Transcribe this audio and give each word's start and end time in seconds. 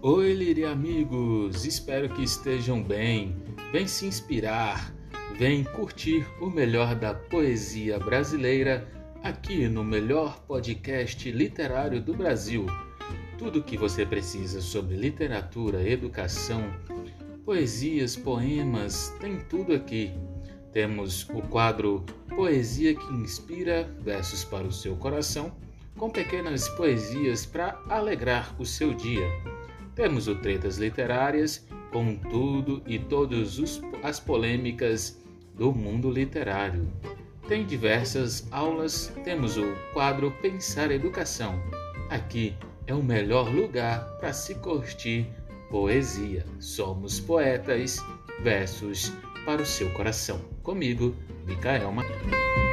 Oi, 0.00 0.32
Liri 0.32 0.64
amigos, 0.64 1.64
espero 1.64 2.08
que 2.08 2.22
estejam 2.22 2.80
bem. 2.80 3.34
Vem 3.72 3.88
se 3.88 4.06
inspirar, 4.06 4.94
vem 5.36 5.64
curtir 5.64 6.24
o 6.40 6.48
melhor 6.48 6.94
da 6.94 7.12
poesia 7.12 7.98
brasileira 7.98 8.86
aqui 9.24 9.66
no 9.66 9.82
melhor 9.82 10.38
podcast 10.42 11.28
literário 11.32 12.00
do 12.00 12.14
Brasil. 12.14 12.64
Tudo 13.36 13.58
o 13.58 13.62
que 13.64 13.76
você 13.76 14.06
precisa 14.06 14.60
sobre 14.60 14.94
literatura, 14.94 15.82
educação, 15.82 16.72
poesias, 17.44 18.14
poemas, 18.14 19.12
tem 19.18 19.40
tudo 19.40 19.74
aqui. 19.74 20.12
Temos 20.72 21.28
o 21.30 21.42
quadro 21.42 22.06
Poesia 22.28 22.94
que 22.94 23.14
Inspira, 23.14 23.92
versos 23.98 24.44
para 24.44 24.64
o 24.64 24.72
seu 24.72 24.94
coração, 24.94 25.52
com 25.96 26.08
pequenas 26.08 26.68
poesias 26.68 27.44
para 27.44 27.82
alegrar 27.88 28.54
o 28.60 28.64
seu 28.64 28.94
dia. 28.94 29.57
Temos 29.98 30.28
o 30.28 30.36
Tretas 30.36 30.78
Literárias, 30.78 31.66
com 31.90 32.14
tudo 32.14 32.80
e 32.86 33.00
todas 33.00 33.82
as 34.00 34.20
polêmicas 34.20 35.20
do 35.56 35.72
mundo 35.72 36.08
literário. 36.08 36.86
Tem 37.48 37.66
diversas 37.66 38.46
aulas, 38.52 39.12
temos 39.24 39.56
o 39.56 39.74
quadro 39.92 40.30
Pensar 40.40 40.92
Educação. 40.92 41.60
Aqui 42.10 42.54
é 42.86 42.94
o 42.94 43.02
melhor 43.02 43.52
lugar 43.52 44.04
para 44.20 44.32
se 44.32 44.54
curtir 44.54 45.26
poesia. 45.68 46.46
Somos 46.60 47.18
poetas, 47.18 47.98
versos 48.40 49.12
para 49.44 49.62
o 49.62 49.66
seu 49.66 49.90
coração. 49.94 50.40
Comigo, 50.62 51.12
Micael 51.44 51.90
Martins. 51.90 52.67